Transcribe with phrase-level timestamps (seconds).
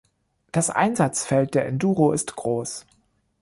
[0.51, 2.87] Das Einsatzfeld der Enduro ist groß.